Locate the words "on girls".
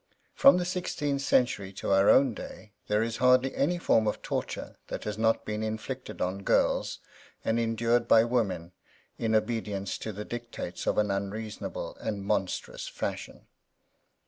6.23-6.97